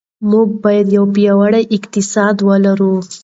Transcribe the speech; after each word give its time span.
موږ 0.29 0.49
به 0.61 0.71
یو 0.95 1.05
پیاوړی 1.15 1.63
اقتصاد 1.77 2.35
ولرو. 2.47 2.93